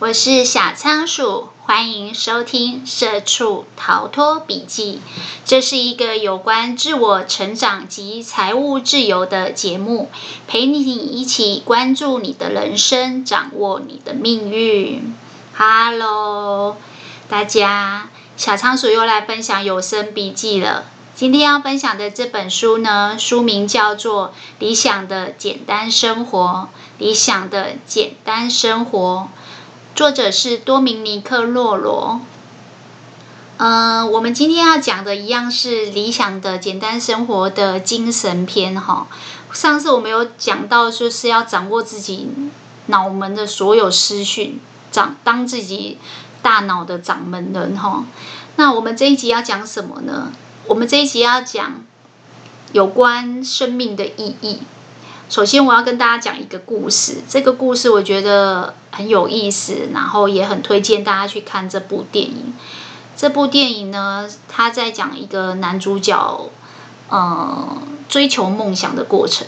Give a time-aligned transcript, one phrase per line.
[0.00, 5.00] 我是小仓鼠，欢迎收听《社畜逃脱笔记》。
[5.44, 10.08] 这是一个有关自我成长及财务自由的节目，
[10.46, 15.16] 陪你一起关注你的人生，掌握你的命运。
[15.56, 16.76] Hello，
[17.28, 20.84] 大家，小仓鼠又来分享有声笔记了。
[21.16, 24.28] 今天要分享的这本书呢，书名叫做
[24.60, 26.68] 《理想的简单生活》。
[26.98, 29.28] 理想的简单生活，
[29.98, 32.20] 作者是多明尼克·洛罗。
[33.56, 39.08] 嗯、我们今天要讲的一样是《理想的简单生活》的精神篇哈。
[39.52, 42.28] 上次我们有讲到，就是要掌握自己
[42.86, 44.60] 脑门的所有思绪，
[44.92, 45.98] 掌当自己
[46.42, 48.04] 大脑的掌门人哈。
[48.54, 50.30] 那我们这一集要讲什么呢？
[50.68, 51.82] 我们这一集要讲
[52.70, 54.60] 有关生命的意义。
[55.28, 57.18] 首先，我要跟大家讲一个故事。
[57.28, 62.54] 这个故事我觉得很有意思，然后也很推荐大家去看这部电影。
[63.14, 66.48] 这部电影呢，它在讲一个男主角，
[67.10, 67.76] 呃，
[68.08, 69.46] 追求梦想的过程。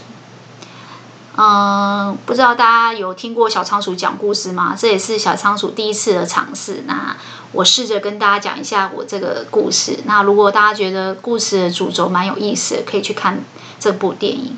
[1.37, 4.75] 嗯、不知道大家有听过小仓鼠讲故事吗？
[4.77, 6.83] 这也是小仓鼠第一次的尝试。
[6.85, 7.17] 那
[7.53, 10.01] 我试着跟大家讲一下我这个故事。
[10.05, 13.43] 那如果大家觉得故事的主轴蛮有意思的，可以去看
[13.79, 14.57] 这部电影。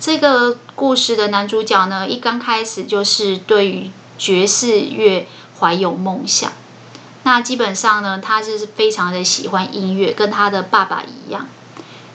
[0.00, 6.50] 这个故事的男主角呢，一刚开始就是对于爵士乐怀有梦想。
[7.22, 11.46] 那基本上呢，他就是非常的喜欢音乐，跟他的爸爸一样。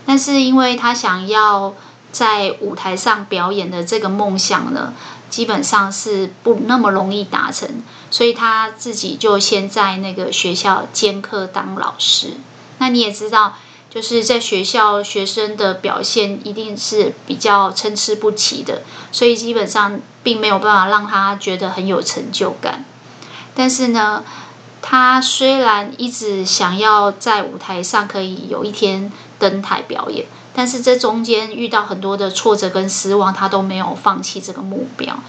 [0.03, 1.75] 但是因为他想要
[2.11, 4.95] 在舞台上表演的这个梦想呢，
[5.29, 7.69] 基本上是不那么容易达成，
[8.09, 12.33] 所以他自己就先在那个学校兼课当老师。
[12.79, 13.57] 那你也知道，
[13.95, 18.81] 就是在学校学生的表现一定是比较参差不齐的，
[19.13, 22.83] 所以基本上并没有办法让他觉得很有成就感。
[23.55, 24.25] 但是呢，
[24.81, 30.25] 他虽然一直想要在舞台上可以有一天登台表演。
[30.57, 35.19] 但是这中间遇到很多的挫折跟失望，他都没有放弃这个目标，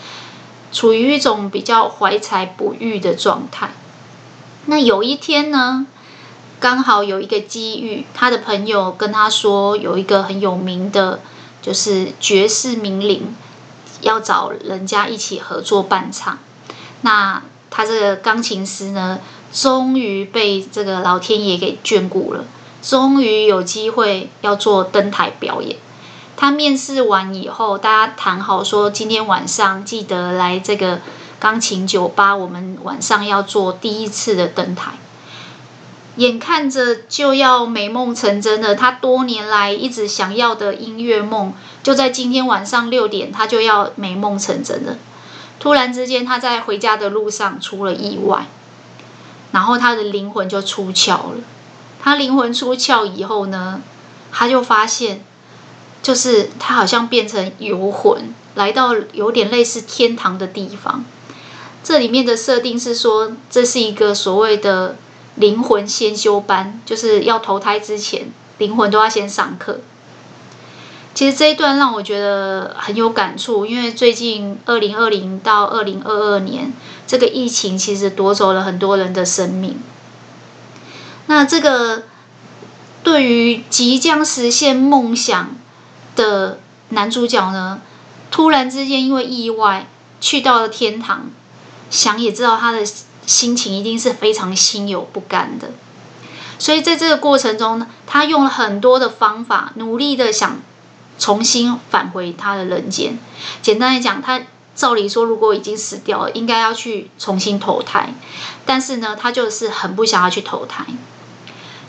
[0.73, 3.71] 处于一种比较怀才不遇的状态。
[4.67, 5.87] 那有一天呢，
[6.67, 11.21] 刚好有一个机遇，他的朋友跟他说，有一个很有名的，
[11.63, 13.33] 就是爵士名伶，
[14.01, 16.37] 要找人家一起合作伴唱。
[17.03, 17.41] 那
[17.71, 19.21] 他这个钢琴师呢，
[19.53, 22.45] 终于被这个老天爷给眷顾了。
[22.83, 25.77] 终于有机会要做登台表演。
[26.37, 31.01] 他面试完以后，大家谈好说，今天晚上记得来这个
[31.39, 34.95] 钢琴酒吧，我们晚上要做第一次的登台。
[36.17, 44.97] 眼看着就要美梦成真了，他多年来一直想要的音乐梦，就在今天晚上六点，他就要美梦成真了。
[45.61, 48.47] 突然之间，他在回家的路上出了意外，
[49.53, 51.39] 然后他的灵魂就出窍了。
[52.01, 53.83] 他灵魂出窍以后呢，
[54.31, 55.25] 他就发现，
[56.03, 61.05] 就是他好像变成游魂，来到有点类似天堂的地方。
[61.83, 64.97] 这里面的设定是说，这是一个所谓的
[65.37, 69.81] 灵魂先修班，就是要投胎之前，灵魂都要先上课。
[71.15, 76.75] 其实这一段让我觉得很有感触，因为最近二零二零到二零二二年，
[77.07, 79.79] 这个疫情其实夺走了很多人的生命。
[81.27, 82.03] 那这个
[83.03, 85.57] 对于即将实现梦想
[86.15, 86.61] 的
[86.91, 87.81] 男主角呢，
[88.31, 89.87] 突然之间因为意外
[90.21, 91.31] 去到了天堂，
[91.89, 92.87] 想也知道他的
[93.27, 95.73] 心情一定是非常心有不甘的。
[96.59, 100.61] 所以在这个过程中呢，他用了很多的方法，努力的想
[101.19, 103.19] 重新返回他的人间。
[103.61, 104.43] 简单来讲，他。
[104.77, 108.13] 照理说，如果已经死掉了，应该要去重新投胎，
[108.67, 110.85] 但是呢，他就是很不想要去投胎。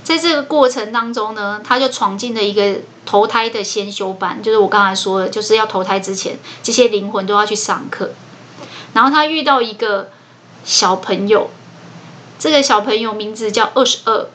[0.05, 8.11] 在这个过程当中呢，他就闯进了一个投胎的先修班，就是我刚才说的，就是要投胎之前，这些灵魂都要去上课。
[8.93, 10.09] 然后他遇到一个
[10.67, 11.49] 小朋友，
[12.37, 14.27] 这个小朋友名字叫二十二，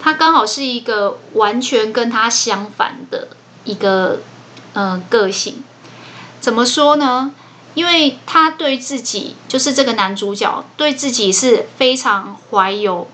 [0.00, 3.28] 他刚好是一个完全跟他相反的
[3.64, 4.20] 一个
[4.74, 5.64] 嗯、呃、个性。
[6.40, 7.34] 怎么说呢？
[7.74, 13.08] 因为他对自己，就是这个男主角，对自己是非常怀有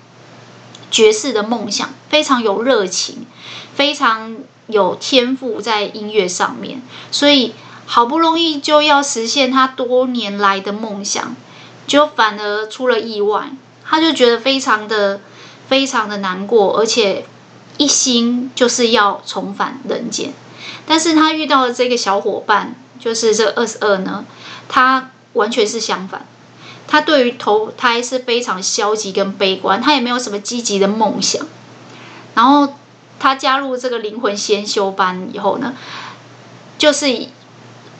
[0.90, 3.26] 爵士的梦想，非常有热情，
[3.74, 7.54] 非常有天赋在音乐上面，所以
[7.86, 11.34] 好不容易就要实现他多年来的梦想，
[11.86, 13.50] 就反而出了意外，
[13.84, 15.20] 他就觉得非常的
[15.68, 17.26] 非常的难过，而且
[17.78, 20.32] 一心就是要重返人间，
[20.86, 24.24] 但是他遇到的这个小伙伴，就是这二十二呢。
[24.68, 26.26] 他完全是相反，
[26.86, 31.46] 他对于投胎是非常消极跟悲观，他也没有什么积极的梦想。
[32.34, 32.74] 然后
[33.18, 35.74] 他加入这个灵魂先修班以后呢，
[36.78, 37.26] 就是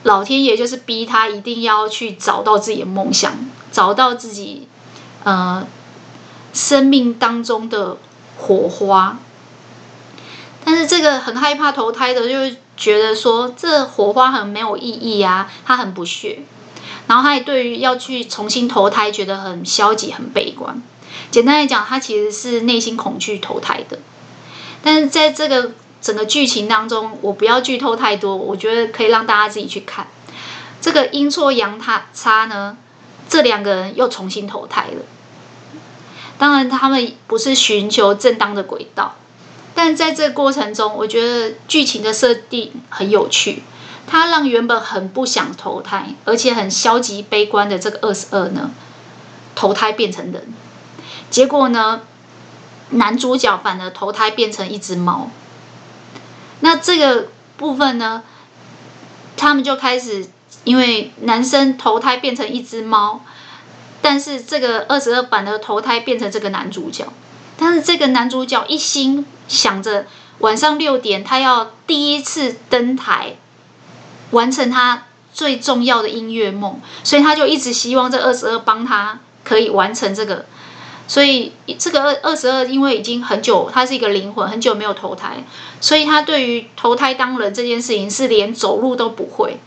[0.05, 3.35] 老天爷就是逼他一定要去找到自己的梦想，
[3.73, 4.69] 找到自己
[5.25, 5.67] 呃
[6.53, 7.97] 生命当中的
[8.39, 9.19] 火花。
[10.65, 16.39] 但是这个很害怕投胎的，就是觉得说这火花很没有意义啊，他很不屑。
[17.09, 20.81] 然后他也对于要去重新投胎觉得很消极、很悲观。
[21.33, 23.99] 简单来讲，他其实是内心恐惧投胎的。
[24.83, 30.07] 但是在这个整个剧情当中，我不要剧透太多，我觉得可以让大家自己去看。
[30.81, 32.77] 这个阴错阳差差呢，
[33.33, 35.03] 这两个人又重新投胎了。
[36.37, 39.15] 当然，他们不是寻求正当的轨道。
[39.75, 43.63] 但在这过程中，我觉得剧情的设定很有趣，
[44.07, 48.71] 他让原本很不想投胎，而且很消极悲观的这个二十二呢，
[49.55, 50.53] 投胎变成人。
[51.31, 52.03] 结果呢，
[52.91, 55.31] 男主角反而投胎变成一只猫。
[56.61, 58.25] 那这个部分呢，
[59.39, 60.27] 他们就开始，
[60.65, 63.21] 因为男生投胎变成一只猫，
[64.01, 67.07] 但是这个二十二版的投胎变成这个男主角。
[67.57, 70.07] 但是这个男主角一心想着
[70.39, 73.37] 晚上六点他要第一次登台，
[74.31, 80.47] 完成他最重要的音乐梦，所以他就一直希望这二十二帮他可以完成这个。
[81.07, 85.45] 所以这个二二十二因为已经很久，他是一个灵魂，很久没有投胎，
[85.81, 89.59] 所以他对于投胎当人这件事情是连走路都不会。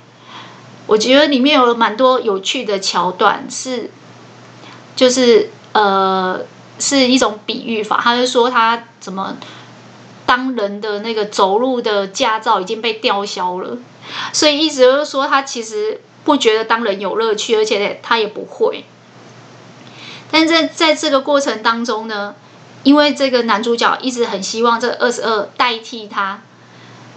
[0.87, 3.89] 我觉得里面有蛮多有趣的桥段，是
[4.95, 6.45] 就是呃。
[6.77, 9.37] 是一种比喻法，他就说他怎么
[10.25, 13.77] 当人的那个走路的驾照已经被吊销了，
[14.33, 18.83] 所以意思就是说他其实不觉得当人有乐趣，而且他也不会。
[20.29, 22.35] 但在在这个过程当中呢，
[22.83, 26.41] 因为这个男主角一直很希望这二十二代替他，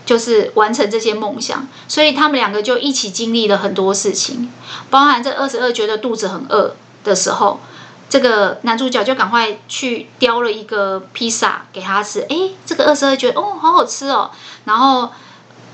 [0.09, 4.51] 就是完成这些梦想，所以他们两个就一起经历了很多事情，
[4.89, 6.75] 包含这二十二觉得肚子很饿
[7.05, 7.61] 的时候。
[8.09, 14.31] 这个男主角就赶快去叼了一个披萨给他吃，哎，这个二十二觉得哦，好好吃哦。
[14.65, 15.13] 然后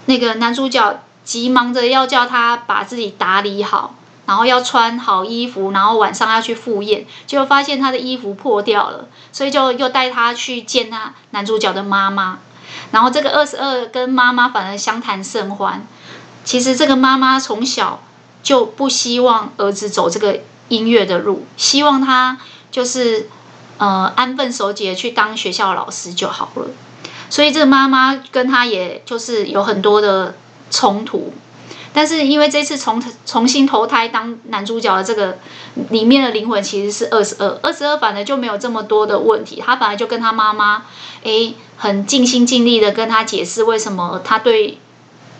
[0.07, 3.95] 那个男主角急忙着要叫他把自己打理好，
[4.27, 12.41] 然后要穿好衣服，然后晚上要去赴宴，结果发现他的衣服破掉了，所以就又带他去见他男主角的妈妈。
[12.91, 15.87] 然后这个二十二跟妈妈反而相谈甚欢。
[16.45, 18.03] 其实这个妈妈从小
[18.43, 20.41] 就不希望儿子走这个。
[20.71, 22.39] 音乐的路，希望他
[22.71, 23.29] 就是
[23.77, 26.69] 呃安分守己的去当学校老师就好了。
[27.29, 30.35] 所以这个妈妈跟他也就是有很多的
[30.71, 31.35] 冲突，
[31.93, 35.37] 但是因为这次重重新投胎当男主角的这个
[35.91, 40.87] 里面的灵魂其实是二十二，二十二反而就没有这么多的问题，他反而就跟他妈妈
[41.25, 44.79] 诶很尽心尽力的跟他解释为什么他对。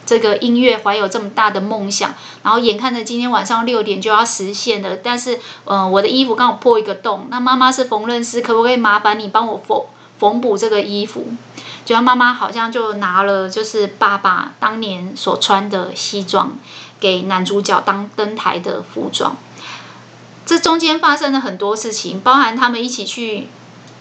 [0.07, 9.81] 这个音乐怀有这么大的梦想，然后眼看着今天晚上六点就要实现了，但是，嗯、我的衣服刚好破一个洞，那妈妈是缝纫师，可不可以麻烦你帮我缝
[10.19, 11.29] 缝补这个衣服？
[11.87, 16.59] 就他妈妈好像就拿了就是爸爸当年所穿的西装
[17.01, 19.39] 给男主角当登台的服装。
[20.45, 23.49] 这中间发生了很多事情，包含他们一起去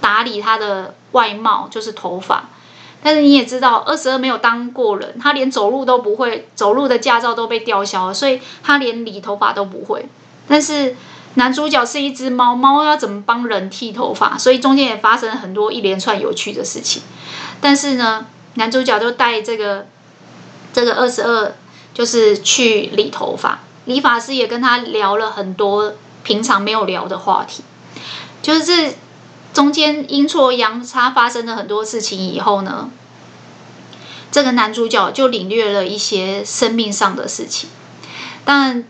[0.02, 2.50] 打理他的外貌，就是头发。
[3.06, 10.08] 但是你也知道，二十二没有当过人，他连走路都不会，走路的驾照都被吊销了，所以他连理头发都不会。
[10.48, 10.96] 但是
[11.34, 14.38] 男主角是一只猫，猫要怎么帮人剃头发？
[14.38, 17.02] 所以中间也发生了很多一连串有趣的事情。
[17.60, 19.86] 但是呢，男主角就带这个
[20.72, 21.52] 这个二十二，
[21.94, 25.94] 就是去理头发，理发师也跟他聊了很多
[26.24, 27.64] 平常没有聊的话题，
[28.42, 28.94] 就是。
[29.54, 32.90] 中间阴错阳差发生了很多事情以后呢，
[34.32, 37.70] 这个男主角就领略了一些生命上的事情。
[38.44, 38.84] 但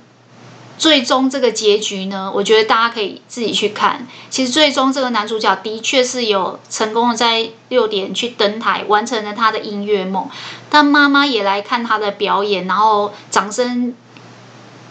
[0.77, 4.07] 最终这个结局呢，我觉得大家可以自己去看。
[4.29, 10.29] 其实最终这个男主角的确是有成功的在六点去登台，完成了他的音乐梦。
[10.69, 13.93] 但妈妈也来看他的表演，然后掌声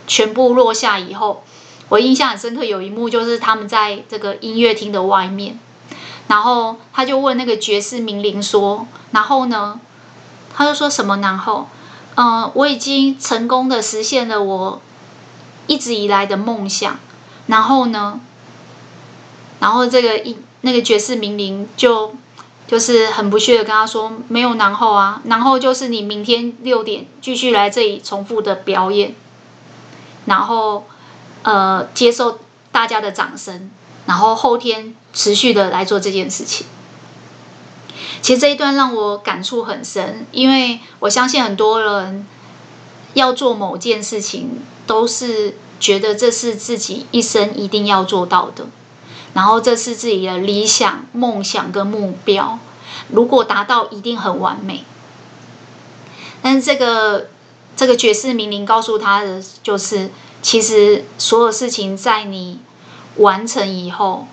[0.06, 1.42] 全部落下以后。
[1.92, 5.58] 我印象很深刻，有一幕就是他们在这个音乐厅的外面，
[6.26, 9.78] 然后他就问那个爵士名伶说：“然后呢？”
[10.56, 11.18] 他就说什么？
[11.18, 11.68] 然后，
[12.14, 14.80] 嗯、我已经成功的实现了我
[15.66, 16.98] 一直以来的梦想。
[17.48, 18.18] 然后呢？
[19.60, 22.14] 然后这个一那个爵士名伶就
[22.66, 29.14] 就是很不屑的跟他说：“没有然后啊，然后就是你明天六点继续来这里重复的表演。”
[30.24, 30.86] 然后。
[31.42, 32.38] 呃，接受
[32.70, 33.70] 大家的掌声，
[34.06, 36.66] 然后后天持续的来做这件事情。
[38.20, 42.26] 其实这一段让我感触很深，因为我相信很多人
[43.14, 48.66] 要做某件事情，都是觉得这是自己一生一定要做到的，
[49.34, 52.58] 然后这是自己的理想、梦想跟目标，
[53.08, 54.84] 如果达到一定很完美。
[56.40, 57.28] 但是这个
[57.76, 60.10] 这个爵士明灵告诉他的就是，
[60.42, 62.60] 其实所有事情在你
[63.16, 64.26] 完成以后，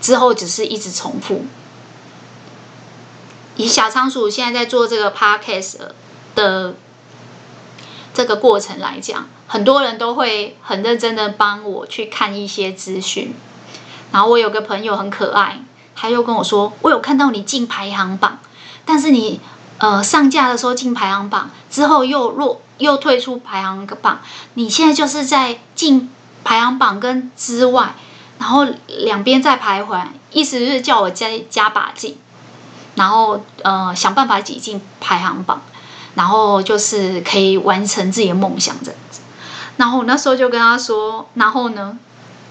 [0.00, 1.44] 之后只是一直重复。
[3.56, 5.74] 以小仓鼠现在在做这个 podcast
[6.34, 6.74] 的
[8.14, 13.34] 这个过程来讲，很多人都会很认真的帮我去看一些资讯。
[14.10, 15.62] 然后我有个朋友很可爱，
[15.94, 18.38] 他又跟我说：“我有看到你进排行榜，
[18.84, 19.40] 但是你
[19.78, 24.20] 呃上架的时候进排行榜之后又落又退出排行榜，
[24.54, 26.10] 你现在就是在进
[26.44, 27.94] 排行榜跟之外，
[28.38, 32.18] 然后两边在徘徊，意思就是叫我加加把劲。”
[32.94, 35.62] 然后呃想办法挤进排行榜，
[36.14, 39.22] 然后就是可以完成自己的梦想这样子。
[39.78, 41.96] 然后我那时候就跟他说，然后呢，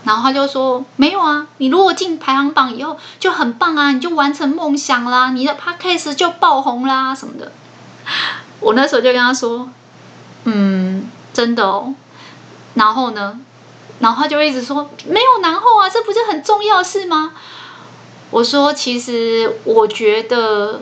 [0.04, 7.52] 然后他就说没有啊，你如果进排行榜以后就很棒啊，你就完成梦想啦，你的 podcast 就爆红啦什么的。
[8.60, 9.70] 我那时候就跟他说，
[10.46, 11.94] 嗯，真的哦。
[12.74, 13.40] 然后呢，
[14.00, 17.34] 然后他就一直说没有然后啊，这不是很重要是吗？
[18.30, 20.82] 我说，其实我觉得，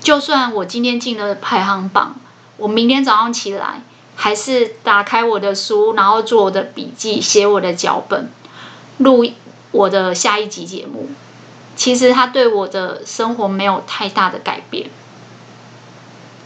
[0.00, 2.14] 就算我今天进了排行榜，
[2.56, 3.82] 我明天早上起来
[4.14, 8.30] 还是打开我的书，然后做我的笔记，写我的脚本，
[8.98, 9.26] 录
[9.72, 11.10] 我的下一集节目。
[11.74, 14.90] 其实它对我的生活没有太大的改变。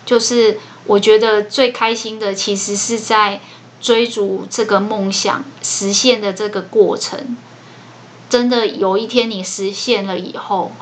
[0.07, 3.41] 就是我觉得最开心的，其实是在
[3.81, 7.37] 追逐这个梦想实现的这个过程。
[8.29, 10.73] 真的有一天你实现了以后，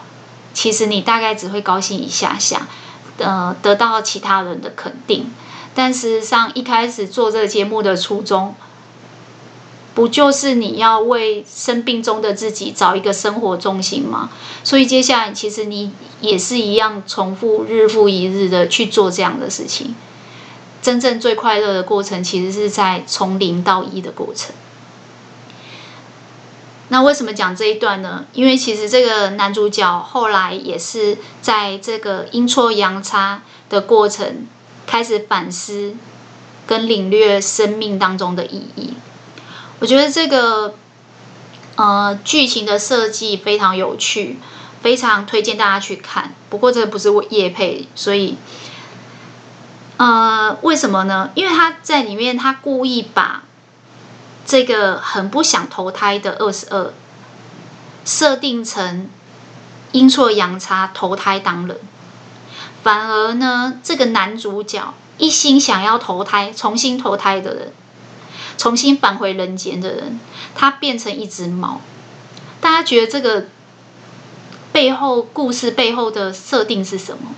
[0.54, 2.68] 其实你大概只会高兴一下下，
[3.18, 5.30] 呃，得到其他人的肯定。
[5.74, 8.54] 但事实上，一开始做这个节目的初衷，
[9.94, 14.30] 不就是你要为生病中的自己找一个生活重心吗？
[14.64, 19.94] 所以接下来其实你也是一样重复日复一日的去做这样的事情。
[20.82, 24.54] 真正最快乐的过程，其实是在从零到一的过程。
[26.88, 28.26] 那为什么讲这一段呢？
[28.34, 34.46] 因为其实这个男主角后来也是在这个阴错阳差的过程，
[34.86, 35.94] 开始反思
[36.66, 38.94] 跟领略生命当中的意义。
[39.84, 40.74] 我觉得这个
[41.76, 44.38] 呃剧情的设计非常有趣，
[44.80, 46.34] 非常推荐大家去看。
[46.48, 48.38] 不过这不是我叶配，所以
[49.98, 51.32] 呃为什么呢？
[51.34, 53.42] 因为他在里面他故意把。
[54.46, 56.92] 这个很不想投胎的二十二，
[58.06, 59.08] 设定成
[59.92, 61.78] 阴错阳差投胎当人，
[62.82, 67.72] 反而呢，这个男主角一心想要投胎、重新投胎的人，
[68.56, 70.20] 重新返回人间的人，
[70.54, 71.80] 他变成一只猫。
[72.60, 73.46] 大家觉得这个
[74.72, 77.34] 背后故事背后的设定是什么？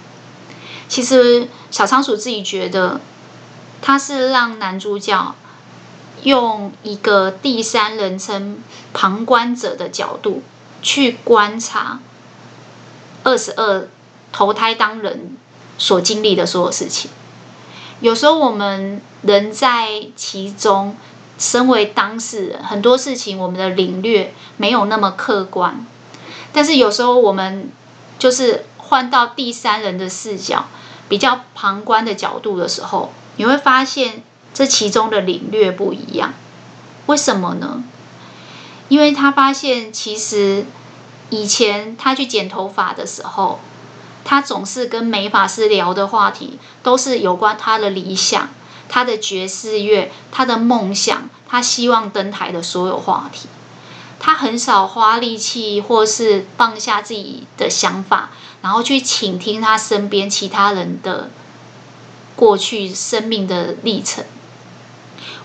[0.88, 3.00] 其实小仓鼠自己觉得，
[3.82, 5.34] 他是让男主角。
[6.22, 8.58] 用一个第三人称
[8.94, 10.42] 旁观者的角度
[10.80, 12.00] 去观察
[13.22, 13.86] 二十二
[14.32, 15.36] 投胎当人
[15.76, 17.10] 所经历的所有事情。
[18.00, 20.96] 有时候我们人在其中，
[21.38, 25.86] 身为当事人，很多事情我们的领略没有那么客观。
[26.52, 27.70] 但是有时候我们
[28.18, 30.66] 就是换到第三人的视角，
[31.08, 34.22] 比较旁观的角度的时候，你会发现。
[34.54, 36.32] 这其中的领略不一样，
[37.04, 37.84] 为什么呢？
[38.88, 40.64] 因为他发现，其实
[41.28, 43.60] 以前他去剪头发的时候，
[44.28, 48.48] 他总是跟美发师聊的话题都是有关他的理想、
[48.88, 53.48] 他的爵士乐、他的梦想、他希望登台的所有话题。
[54.18, 58.30] 他很少花力气或是放下自己的想法，
[58.62, 61.30] 然后去倾听他身边其他人的
[62.34, 64.24] 过去生命的历程。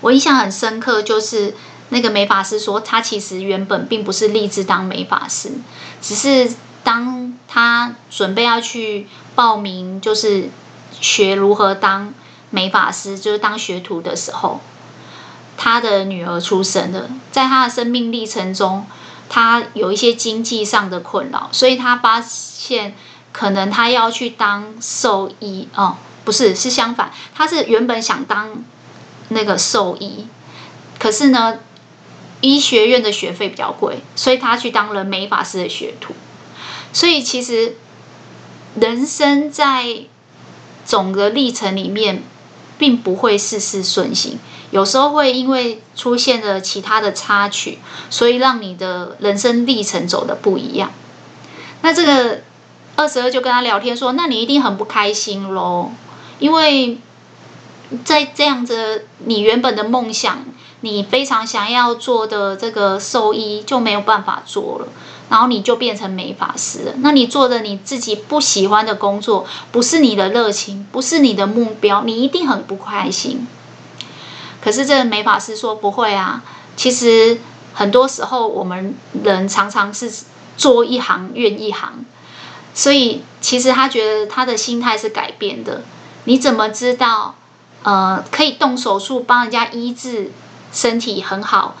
[0.00, 1.54] 我印象很深刻，就是
[1.90, 5.52] 那个美发师说，他其实原本并不是立志当美发师，
[6.00, 6.50] 只是
[6.84, 10.50] 当他准备要去报名，就是
[11.00, 12.12] 学如何当
[12.50, 14.60] 美发师，就是当学徒的时候，
[15.56, 18.86] 他的女儿出生了，在他的生命历程中，
[19.28, 22.94] 他有一些经济上的困扰，所以他发现
[23.32, 28.64] 可能他要去当兽医哦，不是，是相反，他是原本想当。
[29.28, 30.26] 那个兽医，
[30.98, 31.60] 可是呢，
[32.42, 36.12] 医学院的学费比较贵，所以他去当了美发师的学徒。
[36.92, 37.76] 所以其实
[38.78, 40.04] 人生在
[40.84, 42.22] 总的历程里面，
[42.78, 44.38] 并不会事事顺心，
[44.70, 47.78] 有时候会因为出现了其他的插曲，
[48.10, 50.92] 所以让你的人生历程走得不一样。
[51.82, 52.42] 那这个
[52.96, 55.92] 二十二就跟他聊天说：“那你一定很不开心喽，
[56.38, 56.98] 因为
[58.04, 60.44] 在这样子，你原本的梦想，
[60.82, 64.88] 你非常想要做的这个兽医就没有办法做了。”
[65.30, 66.92] 然后你就变成美发师了。
[66.98, 73.46] 那你做的你自己不喜欢的工作，不是你的热情，不是你的目标，你一定很不开心。
[74.60, 76.42] 可是这个美发师说不会啊。
[76.76, 77.40] 其实
[77.72, 80.12] 很多时候我们人常常是
[80.58, 82.04] 做一行怨一行，
[82.74, 85.82] 所以其实他觉得他的心态是改变的。
[86.24, 87.36] 你怎么知道？
[87.84, 90.30] 呃，可以动手术帮人家医治
[90.72, 91.76] 身体很好。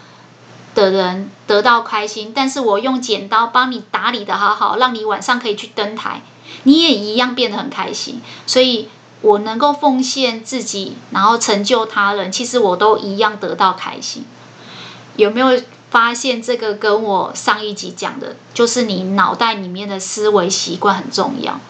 [0.74, 6.22] 的人得到开心，但是我用剪刀帮你打理得好好，让你晚上可以去登台，
[6.62, 8.22] 你也一样变得很开心。
[8.46, 8.88] 所以，
[9.20, 14.24] 我能够奉献自己，然后成就他人，其实我都一样得到开心。
[15.16, 21.60] 有没有发现这个跟我上一集讲的，就是你脑袋里面的思维习惯很重要。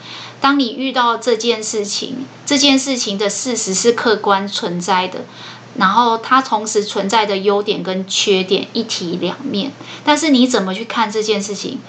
[0.40, 5.22] 当你遇到这件事情，这件事情的事实是客观存在的。
[5.76, 9.72] 然后它同时存在的优点跟缺点一体两面，
[10.04, 11.80] 但是你怎么去看这件事情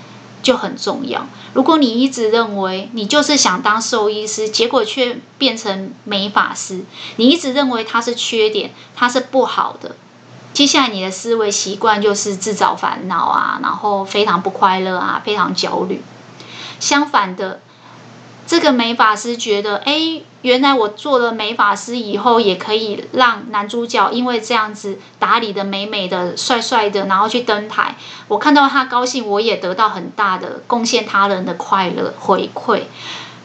[0.42, 1.28] 就很重要。
[1.54, 6.86] 如果你一直认为你就是想当兽医师，结果却变成美发师，
[7.18, 9.96] 你一直认为它是缺点，它是不好的，
[10.54, 16.02] 接下来你的思维习惯就是自找烦恼啊，然后非常不快乐啊，非常焦虑。
[16.80, 17.60] 相反的。
[18.46, 27.96] 这个美发师觉得，哎，原来我做了美发师以后，也可以让男主角因为这样子打理的美美的、帅帅的，然后去登台。
[28.28, 32.82] 我看到他高兴，我也得到很大的贡献他人的快乐回馈。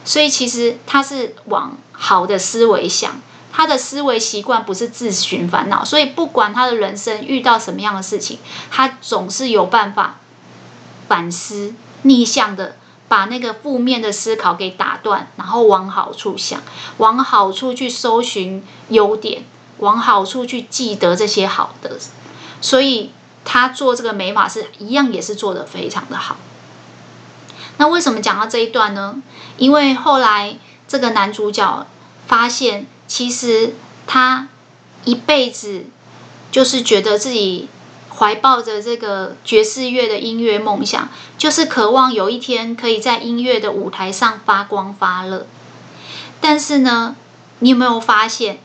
[0.03, 3.21] 所以其实他是往好的思维想，
[3.53, 5.85] 他的思维习惯不是自寻烦恼。
[5.85, 10.17] 所以不管他的人生遇到什么样的事情，他总是有办法
[11.07, 12.75] 反思逆向的。
[13.09, 16.61] 把那个负面的思考给打断，然后往好处想，
[16.97, 19.43] 往好处去搜寻优点，
[19.79, 21.97] 往好处去记得这些好的。
[22.61, 23.11] 所以
[23.43, 26.37] 他做这个美发师一样也是做得非常的好。
[27.77, 29.21] 那为什么讲到这一段呢？
[29.57, 31.87] 因为后来这个男主角
[32.27, 34.47] 发现，其实他
[35.03, 35.85] 一辈子
[36.51, 37.67] 就是觉得自己。
[38.19, 45.47] 怀抱着这个爵士乐的音乐梦想，就是渴望有一天可以在音乐的舞台上发光发热。
[46.41, 47.15] 但是呢，
[47.59, 48.59] 你有没有发现，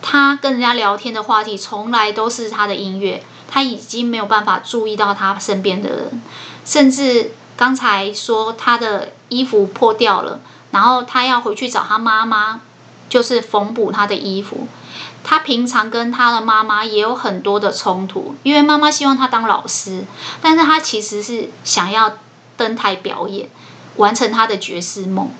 [0.00, 6.22] 他跟人家聊天的话题从来都是他的音乐，他已经没有办法注意到他身边的人，
[6.64, 10.38] 甚至刚才说他的衣服破掉了，
[10.70, 12.60] 然后他要回去找他妈妈，
[13.08, 14.68] 就是缝补他的衣服。
[15.22, 20.04] 他平常跟他的妈妈也有很多的冲突，因为妈妈希望他当老师，
[20.40, 22.18] 但是他其实是想要
[22.56, 23.48] 登台表演，
[23.96, 25.30] 完成他的爵士梦。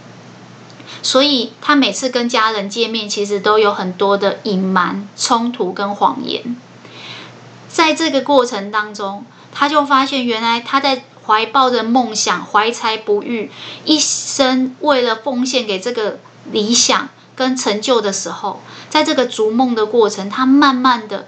[1.02, 6.56] 所以他每次跟家人见面，其实都有很多的隐瞒、冲突跟谎言。
[7.68, 13.50] 在这个过程当中，他就发现原来他在怀抱着梦想、怀才不遇，
[13.84, 16.18] 一生为了奉献给这个
[16.50, 17.08] 理想。
[17.40, 21.26] 跟成就的时候，在这个逐梦的过程，他慢慢的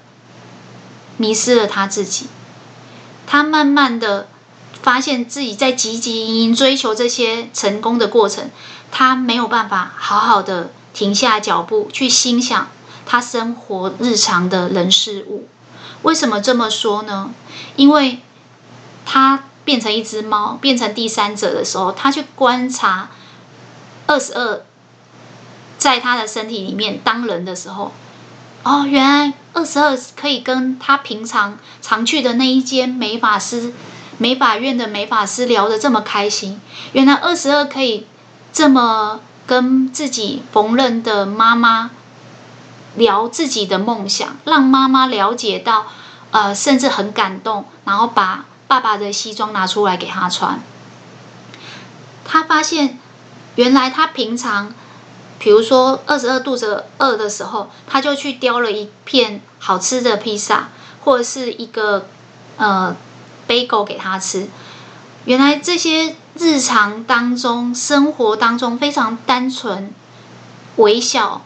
[1.16, 2.26] 迷失了他自己。
[3.26, 4.28] 他慢慢的
[4.82, 8.50] 发现自己在汲汲营营追求这些成功的过程，
[8.90, 12.68] 他没有办法好好的停下脚步去欣赏
[13.06, 15.48] 他生活日常的人事物。
[16.02, 17.32] 为什么这么说呢？
[17.76, 18.20] 因为
[19.06, 23.08] 他变成一只猫，变成第三者的时候，他去观察
[24.06, 24.62] 二十二。
[25.82, 27.92] 在他的身体里面当人的时候，
[28.62, 33.72] 哦，原来二十二可以跟他平常常去的那一间美发师、
[34.16, 36.60] 美发院的美发师聊得这么开心。
[36.92, 38.06] 原来二十二可以
[38.52, 41.90] 这么跟自己缝纫的妈妈
[42.94, 45.86] 聊自己的梦想，让妈妈了解到，
[46.30, 50.62] 呃，甚至很感动，然后把爸爸的西装拿出来给他穿。
[52.24, 53.00] 他发现，
[53.56, 54.72] 原来他平常。
[55.42, 60.68] 比如说，二十二肚子饿的时候，他就去叼了一片好吃的披萨，
[61.04, 62.06] 或者是一个
[62.58, 62.94] 呃
[63.48, 64.46] ，bagel 给他吃。
[65.24, 69.92] 原来这些日常当中、生活当中非常单纯、
[70.76, 71.42] 微小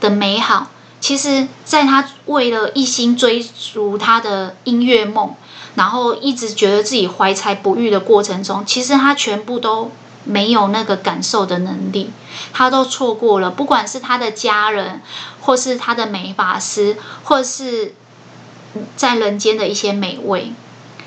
[0.00, 0.68] 的美好，
[1.00, 5.34] 其实在他为了一心追逐他的音乐梦，
[5.74, 9.90] 然后一直觉得自己怀才不遇的过程中，其实他全部都
[10.24, 12.10] 没有那个感受的能力，
[12.52, 15.00] 他都错过了，不管是他的家人，
[15.40, 17.94] 或是他的美发师，或是
[18.96, 20.52] 在人间的一些美味，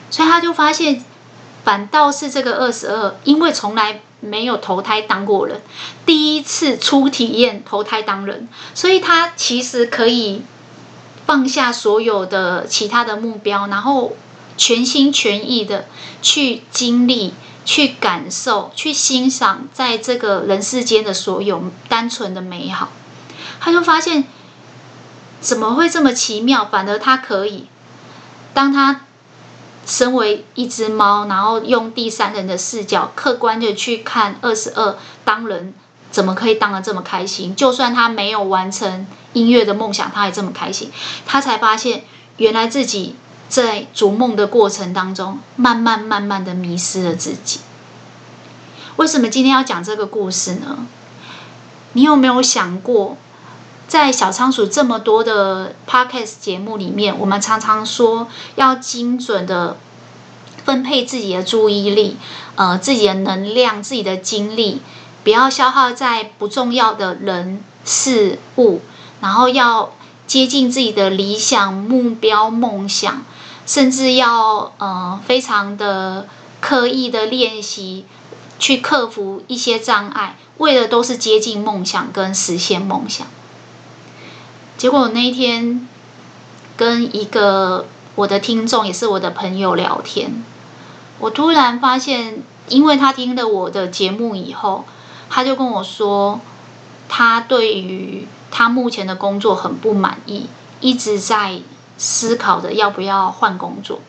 [0.09, 1.05] 所以他就发现，
[1.63, 5.61] 反倒是这个二十二，因为从来没有投胎当过人，
[6.05, 10.41] 第一次初体验投胎当人，所以他其实可以
[11.27, 14.17] 放下所有的其他的目标，然后
[14.57, 15.85] 全心全意的
[16.21, 17.35] 去经历。
[17.65, 22.89] 去感受、去欣赏，在这个人世间的所有单纯的美好，
[23.59, 24.25] 他就发现
[25.39, 26.65] 怎么会这么奇妙？
[26.65, 27.67] 反而他可以，
[28.53, 29.01] 当他
[29.85, 35.73] 身为一只猫，然后用第三人的视角，客观的去看二十二当人，
[36.11, 37.55] 怎么可以当得这么开心？
[37.55, 40.91] 就算他没有完成音乐的梦想，他也这么开心。
[41.25, 42.03] 他才发现，
[42.37, 43.15] 原来自己。
[43.49, 47.59] 在逐梦的过程当中，慢慢慢慢的迷失了自己。
[48.95, 50.85] 为什么今天要讲这个故事呢？
[51.93, 53.17] 你有没有想过，
[53.87, 59.77] 在小仓鼠这么多的 podcast 节目里面，我们常常说要精准的
[60.63, 62.17] 分配自己的注意力，
[62.55, 64.81] 呃，自己的能量、自己的精力，
[65.23, 68.81] 不要消耗在不重要的人事物，
[69.21, 69.93] 然后要
[70.25, 73.23] 接近自己的理想、目标、梦想。
[73.65, 76.27] 甚至要呃非常的
[76.59, 78.05] 刻意的练习，
[78.59, 83.25] 去克服一些障碍，为的都是接近梦想跟实现梦想。
[84.77, 85.87] 结果那一天
[86.75, 90.43] 跟一个我的听众，也是我的朋友聊天，
[91.19, 94.83] 我突然发现，因为他听了我的节目以后，
[95.29, 96.41] 他就跟我说，
[97.07, 100.47] 他对于他目前的工作很不满意，
[100.81, 101.61] 一直在。
[101.97, 103.99] 思考着要不要换工作，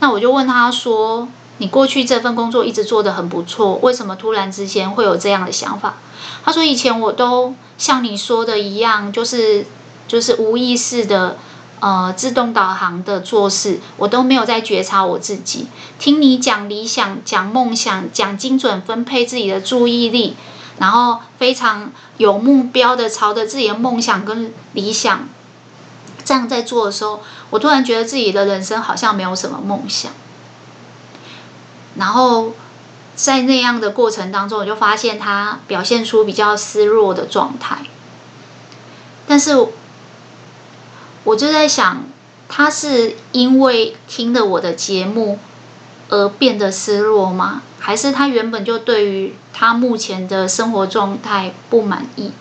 [0.00, 1.28] 那我就问他说
[1.58, 5.96] ：“你过去这份工作一直做得很不错，为什么突然之间会有这样的想法？”
[6.44, 9.66] 他说：“以前我都像你说的一样，就是
[10.06, 11.38] 就是无意识的
[11.80, 15.68] 呃自动导航的做事，我都没有在觉察我自己。
[15.98, 20.36] 听你讲理想、讲梦想、讲精准分配自己的注意力，
[20.78, 25.28] 然后非常有目标的朝着自己的梦想跟理想。”
[26.32, 30.10] 这样在做的时候，我突然觉得自己的人生好像没有什么梦想。
[31.96, 32.54] 然后
[33.14, 37.82] 在那样的过程当中，我就发现他表现出比较失落的状态。
[39.28, 39.68] 但是，
[41.24, 42.02] 我就在想，
[42.48, 45.38] 他是因为听了我的节目
[46.08, 47.60] 而变得失落吗？
[47.78, 52.32] 还是他原本就对于他目前的生活状态不满意？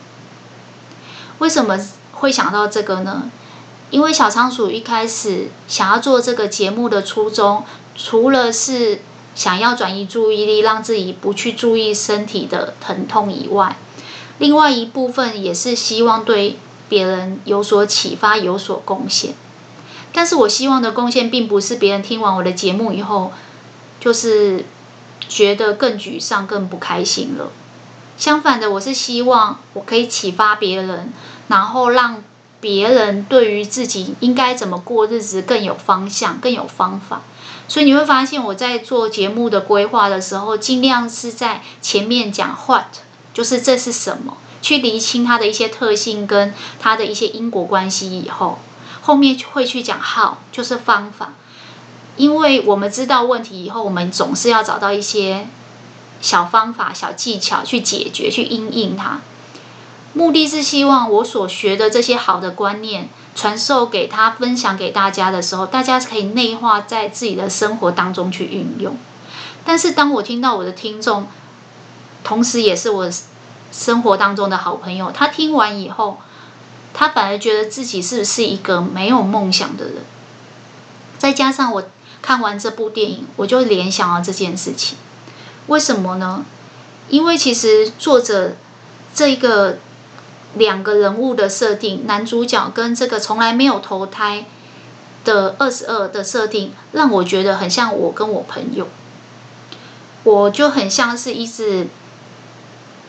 [1.40, 1.78] 为什么
[2.14, 3.30] 会想到这个呢？
[3.92, 9.02] 因为小仓鼠一开始想要做这个节目的初衷，除了是
[9.36, 13.76] 想要转移注意力，让自己不去注意身体的疼痛以外，
[14.38, 19.34] 另外一部分也是希望对别人有所启发、有所贡献。
[20.14, 23.34] 但是我希望的贡献，并不是别人听完我的节目以后，
[24.00, 24.64] 就是
[25.28, 27.52] 觉得更沮丧、更不开心了。
[28.18, 31.12] 相反的，我是希望我可以启发别人，
[31.50, 32.24] 然后让。
[32.62, 37.24] 别人对于自己应该怎么过日子更有方向、更有方法，
[37.68, 42.86] 所以你会发现我在做节目的规划的时候，尽量是在前面讲 what，
[43.34, 48.60] 就是这是什么，去厘清它的一些特性跟它的一些因果关系以后，
[49.02, 51.34] 后面会去讲 how，就是方法。
[52.18, 55.48] 因为我们知道问题以后，我们总是要找到一些
[56.20, 59.22] 小方法、小技巧去解决、去因应它。
[60.14, 68.98] 目的是希望我所学的这些好的观念传授给他，分享给大家的时候，大家可以内化在自己的生活当中去运用。
[69.64, 71.28] 但是当我听到我的听众，
[72.26, 73.10] 同时也是我
[73.72, 76.18] 生活当中的好朋友，他听完以后，
[76.94, 80.04] 他反而觉得自己是不是一个没有梦想的人？
[81.18, 81.84] 再加上我
[82.22, 84.98] 看完这部电影，我就联想到这件事情。
[85.68, 86.44] 为什么呢？
[87.08, 88.58] 因为其实作者
[89.16, 89.78] 这一个。
[90.56, 94.46] 两个人物的设定，男主角跟这个从来没有投胎
[95.24, 98.88] 的二十二的设定，让我觉得很像我跟我朋友。
[100.24, 101.88] 我就很像是一直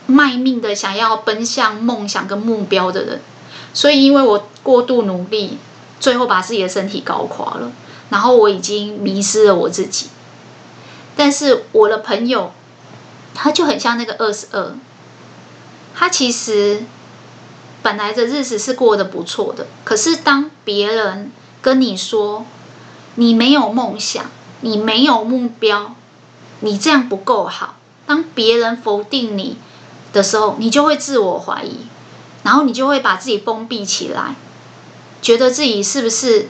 [0.05, 3.21] 卖命的想要奔向梦想跟目标的人，
[3.73, 5.57] 所以因为我过度努力，
[5.99, 7.71] 最后把自己的身体搞垮了，
[8.09, 10.07] 然后我已经迷失了我自己。
[11.15, 12.53] 但是我的朋友，
[13.35, 14.73] 他就很像那个二十二，
[15.93, 16.83] 他其实。
[17.83, 22.45] 本来的日子是过得不错的，可是当别人跟你说
[23.15, 24.25] 你没有梦想，
[24.61, 25.93] 你没有目标，
[26.61, 27.75] 你这样不够好。
[28.05, 29.57] 当别人否定你
[30.11, 31.87] 的时候，你就会自我怀疑，
[32.43, 34.35] 然后你就会把自己封闭起来，
[35.21, 36.47] 觉得自己是不是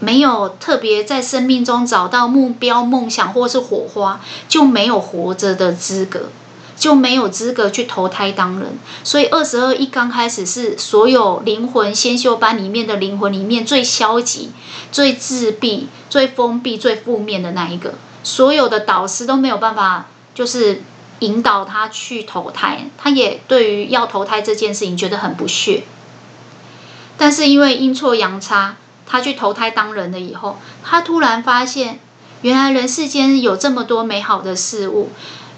[0.00, 6.30] 没有特别在生命中找到目标、梦想或是火花，就没有活着的资格。
[6.78, 14.52] 就没有资格去投胎当人，所以二十二一刚开始是所有灵魂先修班里面的灵魂里面最消极、
[14.92, 20.82] 最自闭、最封闭、最负面的那一个，所有的导师都没有办法，就是
[21.18, 25.82] 引导他去投胎，他也对于要投胎这件事情觉得很不屑。
[27.16, 31.98] 但是因为阴错阳差，他去投胎当人了以后，他突然发现，
[32.42, 35.10] 原来人世间有这么多美好的事物。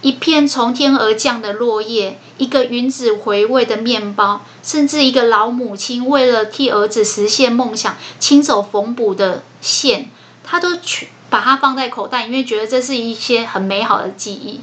[0.02, 10.08] 一片从天而降的落叶，一个云子回味的面包，甚至一个老母亲为了替儿子实现梦想，亲手缝补的线，
[10.42, 14.62] 他都去把它放在口袋，因为觉得这是一些很美好的记忆。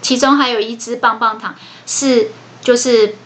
[0.00, 1.54] 其中还有一支棒棒糖，
[1.86, 2.30] 是
[2.62, 3.16] 就是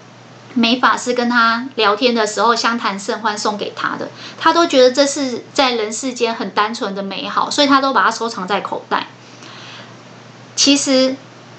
[0.54, 9.06] 美法师跟他聊天的时候相谈甚欢送给他的，他都觉得这是在人世间很单纯的美好，所以他都把它收藏在口袋。
[10.56, 11.14] 其实。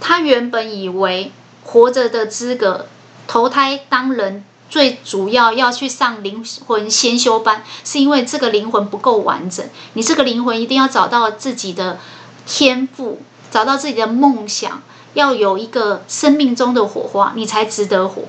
[0.06, 1.32] 他原本以为
[1.64, 2.88] 活着的资格，
[3.26, 9.66] 投胎当人最主要要去上灵魂先修班，是因为这个灵魂不够完整。
[9.94, 12.00] 你这个灵魂一定要找到自己的
[12.46, 18.24] 天赋，找到自己的梦想，要有一个生命中的火花，你才值得活。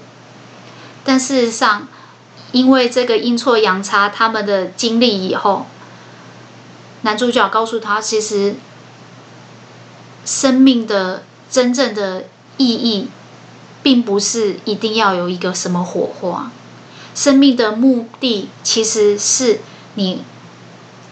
[1.02, 1.88] 但事实上，
[2.52, 5.66] 因为这个阴错阳差，他们的经历以后，
[7.02, 8.54] 男主角告诉他，其实
[10.24, 11.24] 生命的。
[11.54, 12.24] 真正的
[12.56, 13.08] 意义，
[13.80, 16.50] 并不是一定要有一个什么火花。
[17.14, 19.60] 生命的目的，其实是
[19.94, 20.24] 你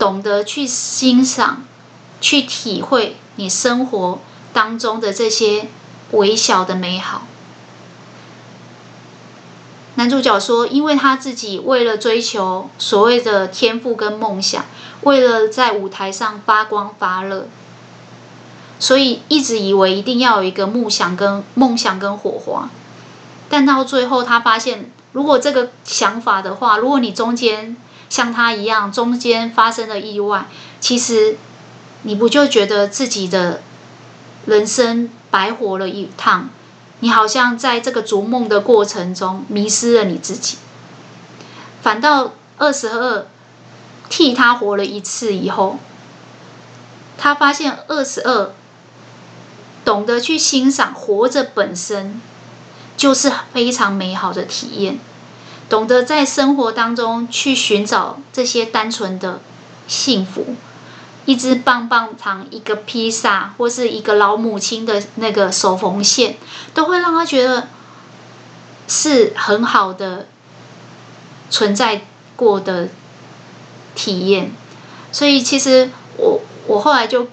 [0.01, 1.63] 懂得去欣赏、
[2.21, 4.19] 去体会你生活
[4.53, 5.69] 当中的这些
[6.11, 7.23] 微小的美好。
[9.95, 14.65] 男主角说：“因为他自己为了追求所谓的天赋跟梦想，
[15.03, 17.47] 为了在舞台上发光发热。”
[18.83, 22.69] 所以一直以为一定要有一个梦想跟梦想跟火花，
[23.49, 27.77] 但到最后他发现，如果这个想法的话，如果你中间
[28.09, 30.47] 像他一样，中间发生了意外，
[30.81, 31.37] 其实
[32.03, 33.63] 你不就觉得自己的
[34.47, 36.51] 人生白活了一趟？
[36.99, 40.59] 你好像在这个逐梦的过程中迷失了你自己。
[41.83, 43.29] 反倒二十二
[44.09, 45.79] 替他活了一次以后，
[47.17, 48.53] 他发现二十二。
[49.85, 52.21] 懂得去欣赏活着本身，
[52.97, 54.99] 就是非常美好的体验。
[55.69, 59.41] 懂得在生活当中去寻找这些单纯的
[59.89, 60.55] 幸福，
[61.25, 66.37] 一支棒棒糖、一个披萨，或是一个老母亲的那个手缝线，
[66.75, 67.69] 都会让他觉得
[68.87, 70.29] 是很好的
[71.51, 72.03] 存在
[72.37, 72.89] 过的
[73.95, 74.53] 体验。
[75.11, 77.27] 所以，其实我我后来就。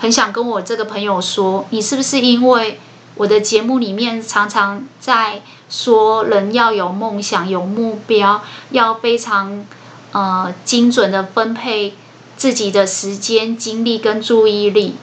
[0.00, 2.80] 很想跟我这个朋友说，你是不是因为
[3.16, 9.66] 我的节目里面常常在说人要有梦想、有目标，要非常
[10.12, 11.94] 呃精准的分配
[12.38, 14.94] 自己的时间、精力跟注意力，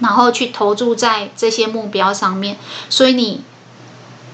[0.00, 2.58] 然后去投注在这些目标上面，
[2.90, 3.42] 所以你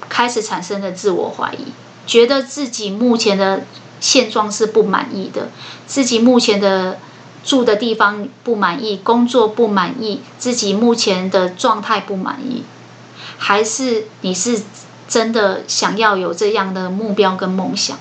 [0.09, 1.71] 开始产生了自我怀疑，
[2.05, 3.65] 觉得自己目前的
[4.01, 5.49] 现状是不满意的，
[5.87, 6.99] 自己目前的。
[7.43, 12.63] 住的地方不满意，工作不满意，自己目前的状态不满意，
[13.37, 14.61] 还是你是
[15.07, 17.97] 真的想要有这样的目标跟梦想？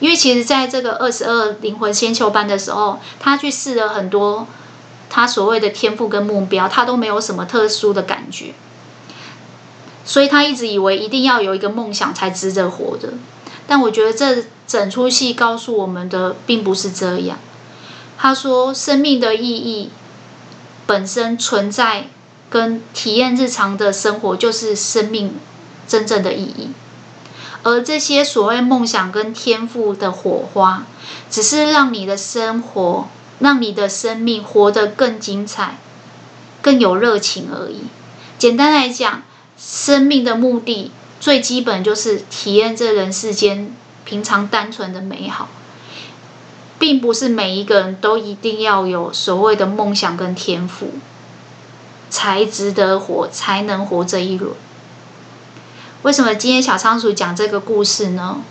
[0.00, 4.46] 因为其实在这个二十二灵魂先修班的时候，他去试了很多
[5.08, 8.54] 他所谓的天赋跟目标，他都没有什么特殊的感觉，
[10.04, 13.10] 所以他一直以为一定要有一个梦想才值得活着。
[13.66, 17.38] 但我觉得这整出戏告诉我们的并不是这样。
[18.16, 19.90] 他说：“生命的意义
[20.86, 22.08] 本身存在，
[22.48, 25.34] 跟体验日常的生活，就是生命
[25.86, 26.68] 真正的意义。
[27.62, 30.86] 而这些所谓梦想跟天赋的火花，
[31.30, 33.08] 只是让你的生活，
[33.40, 35.78] 让你的生命活得更精彩、
[36.62, 37.84] 更有热情而已。
[38.38, 39.22] 简单来讲，
[39.58, 43.74] 生命的目的最基本就是体验这人世间
[44.04, 45.48] 平常单纯的美好。”
[46.78, 50.90] 并不是每一个人都一定要有所谓的梦想跟天赋，
[52.10, 54.52] 才值得活，才能活这一轮。
[56.02, 58.42] 为什么今天小仓鼠讲这个故事呢？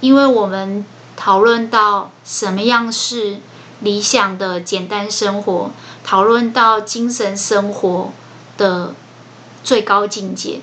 [0.00, 0.84] 因为我们
[1.16, 3.38] 讨论到什么样是
[3.80, 5.70] 理想的简单生活，
[6.04, 8.12] 讨论到精神生活
[8.56, 8.94] 的
[9.62, 10.60] 最高境界。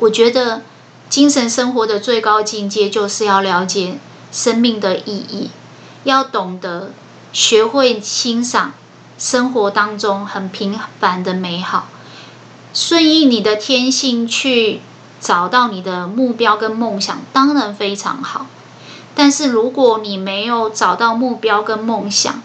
[0.00, 0.62] 我觉得
[1.08, 3.98] 精神生活的最高境界就是要了解
[4.32, 5.50] 生命的意义，
[6.04, 6.92] 要懂得
[7.32, 8.72] 学会欣赏
[9.18, 11.88] 生活当中很平凡的美好，
[12.72, 14.80] 顺应你的天性去
[15.20, 18.46] 找到你的目标跟梦想，当然非常好。
[19.14, 22.42] 但是如果你没有找到目标跟梦想，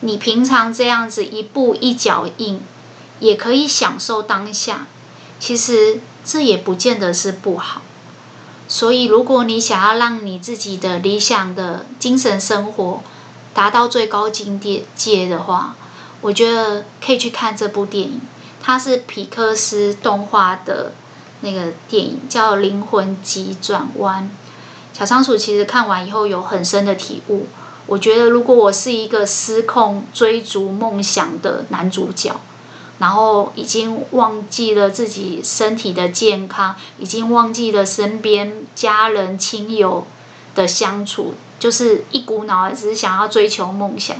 [0.00, 2.60] 你平常这样子一步一脚印，
[3.20, 4.86] 也可以享受当下。
[5.38, 7.82] 其实这也不见得是不好。
[8.68, 13.02] 所以，如果你想要让你自己的理想的精神生活
[13.52, 15.74] 达到最高境界界的话，
[16.22, 18.20] 我觉得可以去看这部电影。
[18.62, 20.92] 它是皮克斯动画的
[21.40, 24.30] 那个电影，叫《灵魂急转弯》。
[24.98, 27.46] 小仓鼠其实看完以后有很深的体悟。
[27.86, 32.40] 我觉得，如果我是一个失控追逐梦想的男主角，
[33.02, 40.06] 然后已经忘记了自己身体的健康，已经忘记了身边家人亲友
[40.54, 44.16] 的相处，就是一股脑只是想要追求梦想。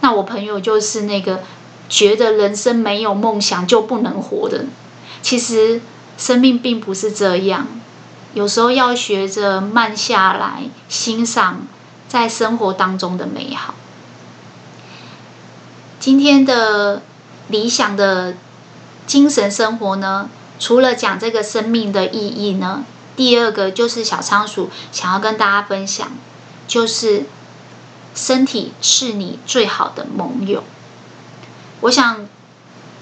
[0.00, 1.42] 那我朋友就是那个
[1.90, 4.64] 觉得人生没有梦想就不能活的。
[5.20, 5.82] 其实
[6.16, 7.66] 生命并不是这样。
[8.32, 11.66] 有时候要学着慢下来，欣赏
[12.08, 13.74] 在生活当中的美好。
[16.00, 17.02] 今天的
[17.48, 18.34] 理想的
[19.06, 22.84] 精神生活呢，除了讲这个生命的意义呢，
[23.16, 26.10] 第二个就是小仓鼠想要跟大家分享，
[26.66, 27.24] 就是
[28.14, 30.64] 身体是你最好的盟友。
[31.80, 32.26] 我想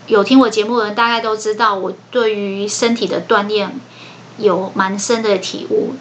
[0.07, 3.79] 有听我节目的人大概都知道，我对于身体的锻炼。
[4.39, 5.93] 有蛮深的体悟，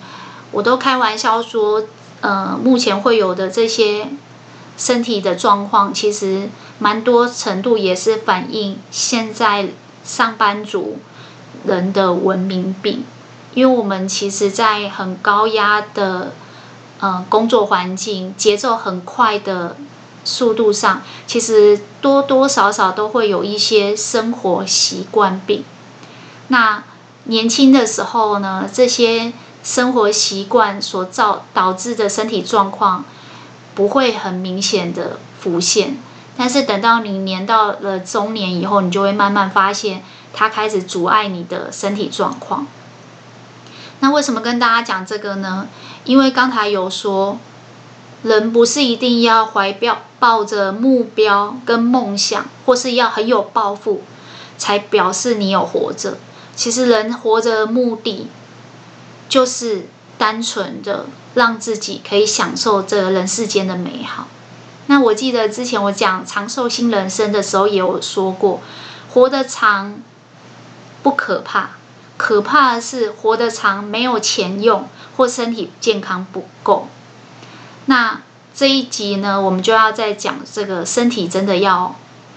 [0.52, 1.84] 我都开玩笑说，
[2.22, 4.08] 呃，目前会有的这些
[4.80, 9.68] 身体的状况，其实蛮多程度也是反映现在
[10.06, 11.00] 上班族
[11.66, 13.04] 人的文明病，
[13.54, 16.32] 因为我们其实，在很高压的
[17.02, 19.76] 呃工作环境、节奏很快的
[20.24, 25.66] 速度上，其实多多少少都会有一些生活习惯病。
[26.48, 26.86] 那
[27.26, 33.04] 年轻的时候呢，这些生活习惯所造导致的身体状况
[33.80, 35.98] 不会很明显的浮现，
[36.36, 42.68] 但是等到你年到了中年以后，你就会慢慢发现它开始阻碍你的身体状况。
[44.02, 45.70] 那为什么跟大家讲这个呢？
[46.04, 47.38] 因为刚才有说，
[48.24, 54.04] 人不是一定要怀表抱着目标跟梦想，或是要很有抱负，
[54.58, 56.18] 才表示你有活着。
[56.54, 58.28] 其实人活着的目的，
[59.30, 59.88] 就是
[60.20, 64.28] 单纯的让自己可以享受这个人世间的美好。
[64.86, 68.62] 那我记得之前我讲长寿新人生的时候，也有说过，
[69.12, 69.96] 活得长
[71.02, 71.72] 不可怕，
[72.18, 76.88] 可怕的是活得长没有钱用或身体健康不够。
[77.86, 78.22] 那
[78.54, 81.96] 这一集呢，我们就要再讲这个身体真的要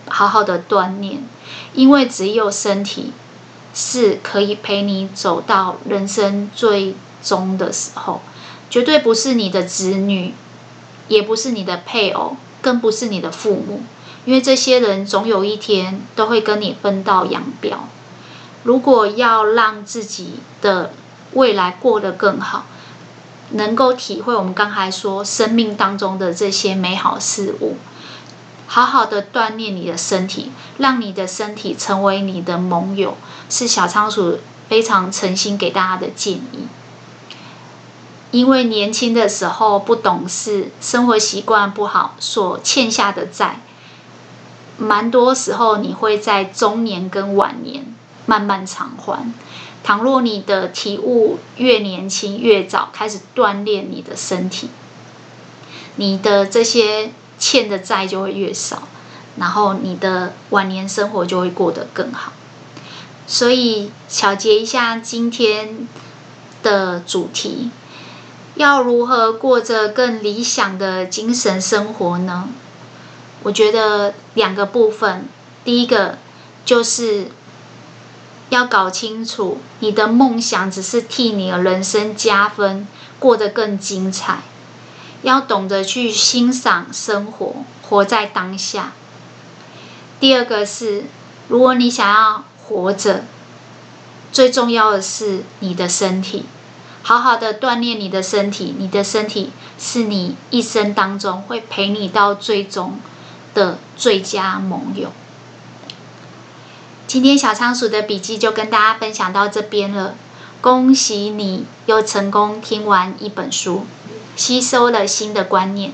[0.09, 1.23] 好好的锻炼，
[1.75, 3.13] 因为只有身体。
[3.75, 8.21] 是可以陪你走到人生最中的时候，
[8.69, 10.35] 绝对不是你的子女，
[11.09, 13.83] 也不是你的配偶，更不是你的父母，
[14.25, 17.89] 因为这些人总有一天都会跟你分道扬镳。
[18.65, 20.93] 如果要让自己的
[21.33, 22.67] 未来过得更好，
[23.51, 27.77] 能够体会我们刚才说生命当中的这些美好事物。
[28.67, 33.19] 好好的锻炼你的身体，让你的身体成为你的盟友，
[33.51, 36.69] 是小仓鼠非常诚心给大家的建议。
[38.33, 43.61] 因为年轻的时候不懂事，生活习惯不好，所欠下的债，
[44.77, 47.95] 蛮多时候你会在中年跟晚年
[48.27, 49.33] 慢慢偿还。
[49.85, 54.69] 倘若你的体悟越年轻越早，开始锻炼你的身体，
[55.95, 57.13] 你的这些。
[57.39, 58.85] 欠的债就会越少，
[59.37, 62.33] 然后你的晚年生活就会过得更好。
[63.27, 65.89] 所以，小结一下今天
[66.63, 67.73] 的主题：
[68.55, 72.49] 要如何过着更理想的精神生活呢？
[73.45, 75.27] 我觉得两个部分，
[75.65, 76.19] 第一个
[76.65, 77.29] 就是
[78.51, 82.87] 要搞清楚你的梦想只是替你的人生加分，
[83.19, 84.43] 过得更精彩。
[85.23, 88.93] 要懂得去欣赏生活，活在当下。
[90.19, 91.05] 第二个是，
[91.49, 93.25] 如果你想要活着，
[94.33, 96.47] 最重要的是你的身体，
[97.03, 98.75] 好好的锻炼你的身体。
[98.79, 102.99] 你的身体是你一生当中会陪你到最终
[103.55, 105.13] 的最佳盟友。
[107.07, 110.15] 今天小仓鼠的笔记就跟大家分享到这边了。
[110.63, 113.85] 恭喜你又成功听完一本书，
[114.37, 115.93] 吸收了新的观念，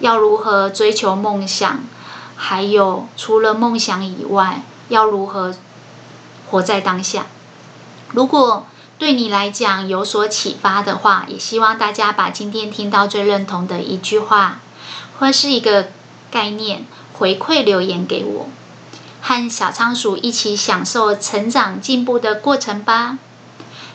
[0.00, 1.84] 要如何追求梦想，
[2.36, 5.54] 还有除了梦想以外，要如何
[6.50, 7.26] 活在当下。
[8.10, 8.66] 如果
[8.98, 14.60] 对你来讲有所启发的话，也希望大家把今天听到最认同的一句话，
[15.18, 15.88] 或是一个
[16.30, 18.48] 概念回馈留言给我，
[19.20, 23.18] 和小仓鼠一起享受成长进步的过程吧。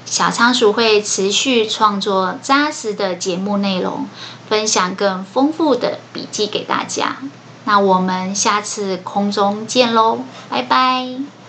[0.05, 4.07] 小仓鼠会持续创作扎实的节目内容，
[4.49, 7.17] 分享更丰富的笔记给大家。
[7.65, 11.40] 那我们下次空中见喽，拜拜。